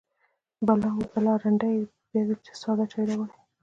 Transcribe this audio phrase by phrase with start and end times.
[0.67, 0.89] _بلا!
[0.95, 1.33] وه بلا!
[1.41, 1.83] ړنده يې!
[2.09, 3.35] بيا دې ساده چای راوړی.